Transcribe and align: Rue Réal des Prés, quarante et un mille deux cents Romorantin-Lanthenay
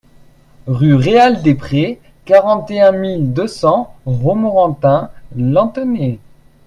Rue 0.65 0.95
Réal 0.95 1.43
des 1.43 1.53
Prés, 1.53 2.01
quarante 2.25 2.71
et 2.71 2.81
un 2.81 2.91
mille 2.91 3.33
deux 3.33 3.45
cents 3.45 3.93
Romorantin-Lanthenay 4.07 6.17